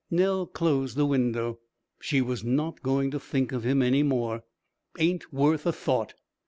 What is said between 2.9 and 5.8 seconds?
to think of him any more. "Ain't worth a